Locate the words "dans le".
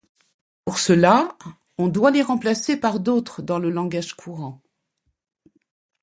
3.43-3.69